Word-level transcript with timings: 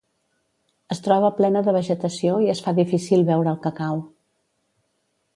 Es 0.93 1.01
troba 1.07 1.27
plena 1.39 1.61
de 1.67 1.75
vegetació 1.75 2.39
i 2.45 2.49
es 2.53 2.61
fa 2.67 2.73
difícil 2.79 3.25
veure 3.27 3.53
el 3.57 3.61
cacau. 3.67 4.01